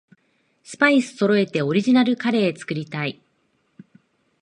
[0.63, 3.21] スパイスそろえてオリジナルカレー作りたい